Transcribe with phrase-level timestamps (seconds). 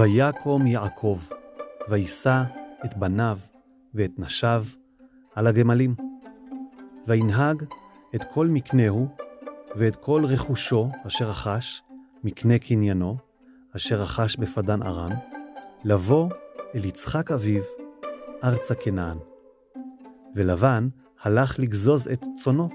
[0.00, 1.18] ויקום יעקב,
[1.88, 2.42] וישא
[2.84, 3.38] את בניו
[3.94, 4.64] ואת נשיו
[5.34, 5.94] על הגמלים.
[7.06, 7.64] וינהג
[8.14, 9.08] את כל מקנהו
[9.76, 11.82] ואת כל רכושו אשר רכש,
[12.24, 13.16] מקנה קניינו,
[13.76, 15.12] אשר רכש בפדן ארם,
[15.84, 16.28] לבוא
[16.74, 17.62] אל יצחק אביו,
[18.44, 19.18] ארצה כנען.
[20.36, 20.88] ולבן
[21.22, 22.68] הלך לגזוז את צונו,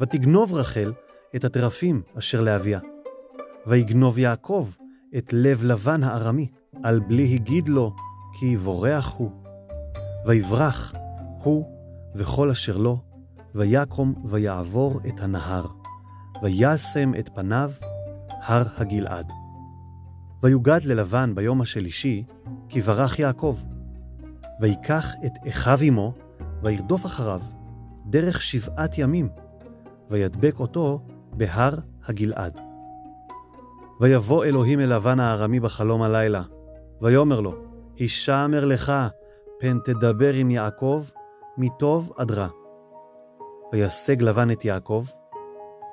[0.00, 0.92] ותגנוב רחל
[1.36, 2.80] את הטרפים אשר לאביה.
[3.66, 4.68] ויגנוב יעקב
[5.18, 6.50] את לב לבן הארמי,
[6.82, 7.94] על בלי הגיד לו,
[8.38, 9.30] כי בורח הוא.
[10.26, 10.94] ויברח
[11.42, 11.64] הוא
[12.14, 12.98] וכל אשר לו,
[13.54, 15.66] ויקום ויעבור את הנהר,
[16.42, 17.72] וישם את פניו
[18.28, 19.32] הר הגלעד.
[20.42, 22.24] ויוגד ללבן ביום השלישי,
[22.68, 23.58] כי ברח יעקב.
[24.60, 26.12] ויקח את אחיו עמו,
[26.62, 27.40] וירדוף אחריו,
[28.06, 29.28] דרך שבעת ימים,
[30.10, 31.00] וידבק אותו
[31.36, 31.74] בהר
[32.06, 32.65] הגלעד.
[34.00, 36.42] ויבוא אלוהים אל לבן הארמי בחלום הלילה,
[37.02, 37.54] ויאמר לו,
[37.96, 38.92] הישמר לך,
[39.60, 41.04] פן תדבר עם יעקב,
[41.58, 42.48] מטוב עד רע.
[43.72, 45.04] וישג לבן את יעקב,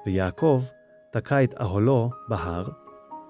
[0.06, 0.62] ויעקב
[1.12, 2.70] תקע את אהלו בהר,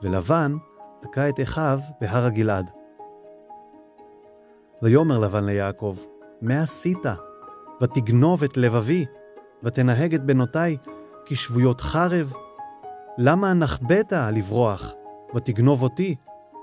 [0.01, 0.55] ולבן
[1.01, 2.69] תקע את אחיו בהר הגלעד.
[4.81, 5.95] ויאמר לבן ליעקב,
[6.41, 7.05] מה עשית?
[7.81, 9.05] ותגנוב את לבבי,
[9.63, 10.77] ותנהג את בנותי
[11.25, 12.33] כשבויות חרב?
[13.17, 14.94] למה נחבאת לברוח,
[15.36, 16.16] ותגנוב אותי,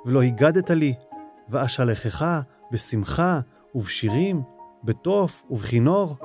[0.06, 0.94] ולא הגדת לי,
[1.48, 2.40] ואשלחך
[2.72, 3.40] בשמחה
[3.74, 4.42] ובשירים,
[4.84, 6.16] בתוף ובכינור?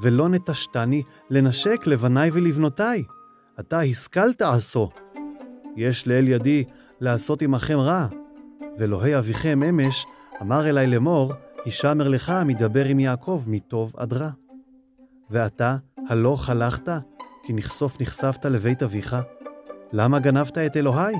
[0.00, 3.02] ולא נטשתני לנשק לבניי ולבנותיי,
[3.60, 4.90] אתה השכלת עשו.
[5.76, 6.64] יש לאל ידי
[7.00, 8.06] לעשות עמכם רע,
[8.78, 10.06] ואלוהי אביכם אמש
[10.42, 11.32] אמר אלי לאמור,
[11.64, 14.30] הישמר לך מדבר עם יעקב מטוב עד רע.
[15.30, 15.76] ואתה,
[16.08, 16.88] הלוך הלכת,
[17.42, 19.16] כי נכסוף נחשפת לבית אביך,
[19.92, 21.14] למה גנבת את אלוהי?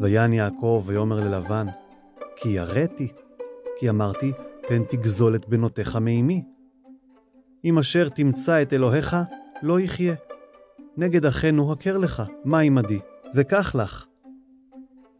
[0.00, 1.66] ויען יעקב ויאמר ללבן,
[2.36, 3.08] כי יראתי,
[3.78, 4.32] כי אמרתי,
[4.68, 6.44] פן תגזול את בנותיך מאמי.
[7.64, 9.16] אם אשר תמצא את אלוהיך,
[9.62, 10.14] לא יחיה.
[10.96, 13.00] נגד אחינו הכר לך, מה עמדי,
[13.34, 14.06] וקח לך.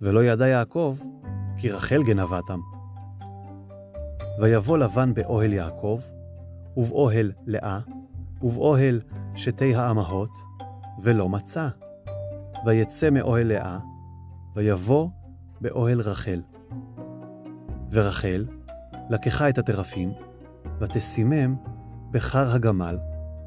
[0.00, 0.97] ולא ידע יעקב,
[1.56, 2.60] כי רחל גנבתם.
[4.41, 6.00] ויבוא לבן באוהל יעקב,
[6.76, 7.80] ובאוהל לאה,
[8.42, 9.00] ובאוהל
[9.34, 10.47] שתי האמהות,
[11.00, 11.69] ולא מצא.
[12.66, 13.78] ויצא מאוהל לאה,
[14.56, 15.09] ויבוא
[15.60, 16.42] באוהל רחל.
[17.91, 18.44] ורחל
[19.10, 20.12] לקחה את הטרפים,
[20.81, 21.56] ותשימם
[22.10, 22.98] בחר הגמל,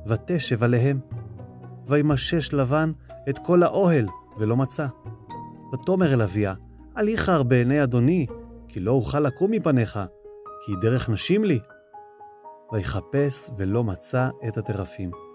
[0.07, 0.99] ותשב עליהם.
[1.87, 2.91] וימשש לבן
[3.29, 4.05] את כל האוהל,
[4.37, 4.87] ולא מצא.
[5.73, 6.53] ותאמר אל אביה,
[6.97, 8.25] אל איחר בעיני אדוני,
[8.67, 9.99] כי לא אוכל לקום מפניך,
[10.65, 11.59] כי דרך נשים לי.
[12.73, 15.30] ויחפש ולא מצא את הטרפים.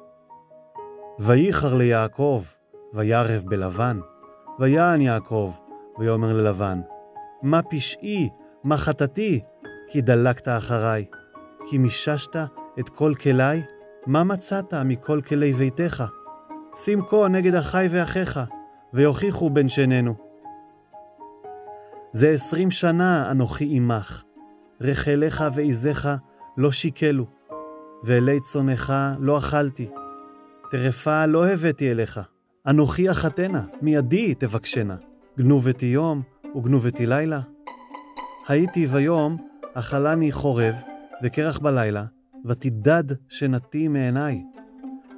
[1.18, 2.44] וייחר ליעקב,
[2.94, 4.00] וירב בלבן,
[4.58, 5.52] ויען יעקב,
[5.98, 6.80] ויאמר ללבן,
[7.42, 8.28] מה פשעי,
[8.64, 9.40] מה חטאתי,
[9.88, 11.04] כי דלקת אחריי,
[11.66, 12.36] כי מיששת
[12.80, 13.62] את כל כלי,
[14.06, 16.04] מה מצאת מכל כלי ביתך?
[16.74, 18.40] שים כה נגד אחי ואחיך,
[18.92, 20.14] ויוכיחו בין שנינו.
[22.12, 24.22] זה עשרים שנה אנוכי עמך,
[24.80, 26.08] רחליך ועזיך
[26.56, 27.26] לא שיקלו,
[28.04, 29.88] ואלי צונך לא אכלתי.
[30.78, 32.20] טרפה לא הבאתי אליך,
[32.66, 34.96] אנוכי אחתנה, מידי תבקשנה,
[35.38, 36.22] גנובתי יום
[36.56, 37.40] וגנובתי לילה.
[38.48, 39.36] הייתי ביום,
[39.74, 40.74] אכלני חורב,
[41.22, 42.04] וקרח בלילה,
[42.44, 44.42] ותדד שנתי מעיניי.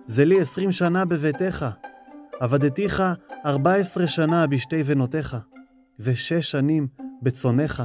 [0.06, 1.66] זה לי עשרים שנה בביתך,
[2.40, 3.02] עבדתיך
[3.44, 5.36] ארבע עשרה שנה בשתי בנותיך,
[6.00, 6.88] ושש שנים
[7.22, 7.82] בצונך,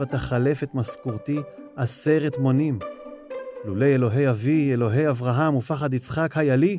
[0.00, 1.38] ותחלף את משכורתי
[1.76, 2.78] עשרת מונים.
[3.64, 6.78] לולא אלוהי אבי, אלוהי אברהם ופחד יצחק היה לי,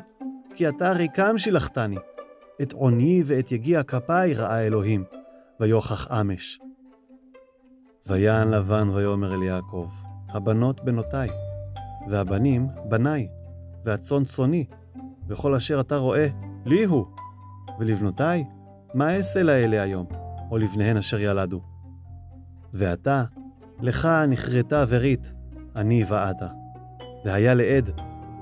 [0.55, 1.97] כי אתה ריקם שילחתני.
[2.61, 5.03] את עוני ואת יגיע כפיי ראה אלוהים,
[5.59, 6.59] ויוכח אמש.
[8.07, 9.87] ויען לבן ויאמר אל יעקב,
[10.29, 11.29] הבנות בנותיי,
[12.09, 13.27] והבנים בניי,
[13.85, 14.65] והצאן צאני,
[15.27, 16.27] וכל אשר אתה רואה,
[16.65, 17.05] לי הוא.
[17.79, 18.45] ולבנותיי,
[18.93, 20.05] מה אעשה לאלה היום,
[20.51, 21.61] או לבניהן אשר ילדו?
[22.73, 23.23] ועתה,
[23.81, 25.31] לך נכרתה ורית,
[25.75, 26.51] אני ועדת,
[27.25, 27.89] והיה לעד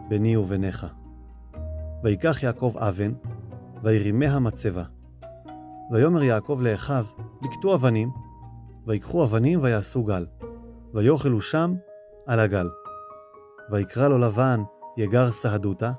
[0.09, 1.00] ביני וביניך.
[2.03, 3.11] ויקח יעקב אבן,
[3.83, 4.83] וירימה המצבה.
[5.91, 7.05] ויאמר יעקב לאחיו,
[7.41, 8.09] לקטו אבנים,
[8.87, 10.25] ויקחו אבנים ויעשו גל,
[10.93, 11.75] ויאכלו שם
[12.27, 12.69] על הגל.
[13.71, 14.61] ויקרא לו לבן
[14.97, 15.91] יגר סהדותה,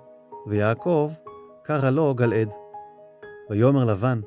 [0.46, 1.12] ויעקב
[1.62, 2.52] קרא לו גלעד.
[3.50, 4.20] ויאמר לבן,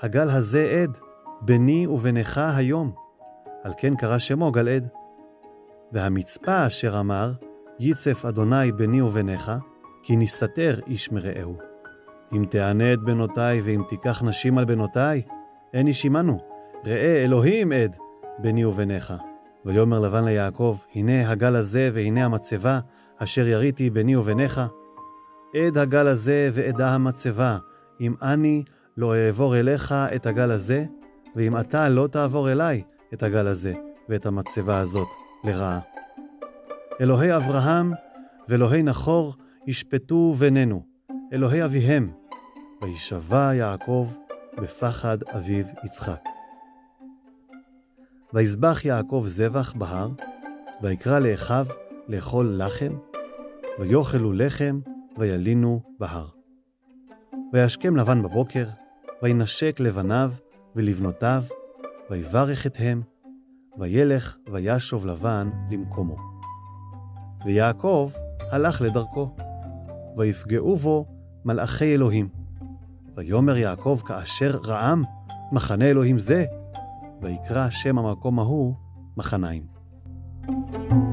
[0.00, 0.98] הגל הזה עד,
[1.40, 2.92] ביני ובינך היום.
[3.62, 4.88] על כן קרא שמו גלעד.
[5.92, 7.32] והמצפה אשר אמר,
[7.78, 9.52] ייצף אדוני ביני וביניך,
[10.02, 11.56] כי נסתר איש מרעהו.
[12.32, 15.22] אם תענה את בנותי, ואם תיקח נשים על בנותי,
[15.74, 16.38] אין איש עמנו,
[16.86, 17.96] ראה אלוהים עד
[18.38, 19.12] ביני וביניך.
[19.64, 22.80] ויאמר לבן ליעקב, הנה הגל הזה והנה המצבה,
[23.18, 24.60] אשר יריתי ביני וביניך.
[25.54, 27.58] עד הגל הזה ועדה המצבה,
[28.00, 28.64] אם אני
[28.96, 30.84] לא אעבור אליך את הגל הזה,
[31.36, 32.82] ואם אתה לא תעבור אליי
[33.14, 33.72] את הגל הזה
[34.08, 35.08] ואת המצבה הזאת
[35.44, 35.80] לרעה.
[37.00, 37.92] אלוהי אברהם
[38.48, 39.34] ואלוהי נחור
[39.66, 40.82] ישפטו בינינו,
[41.32, 42.12] אלוהי אביהם,
[42.82, 44.08] וישבע יעקב
[44.62, 46.20] בפחד אביו יצחק.
[48.32, 50.08] ויזבח יעקב זבח בהר,
[50.82, 51.66] ויקרא לאחיו
[52.08, 52.92] לאכול לחם,
[53.78, 54.80] ויאכלו לחם,
[55.18, 56.28] וילינו בהר.
[57.52, 58.68] וישכם לבן בבוקר,
[59.22, 60.32] וינשק לבניו
[60.76, 61.44] ולבנותיו,
[62.10, 63.02] ויברך אתהם,
[63.78, 66.16] וילך וישוב לבן למקומו.
[67.44, 68.10] ויעקב
[68.50, 69.36] הלך לדרכו,
[70.16, 71.06] ויפגעו בו
[71.44, 72.28] מלאכי אלוהים.
[73.16, 75.02] ויאמר יעקב כאשר רעם
[75.52, 76.44] מחנה אלוהים זה,
[77.22, 78.74] ויקרא שם המקום ההוא
[79.16, 79.62] מחניים.
[80.44, 81.11] thank you